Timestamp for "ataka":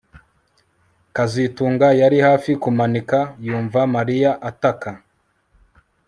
4.49-4.89